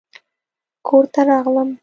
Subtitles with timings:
[0.87, 1.69] کور ته راغلم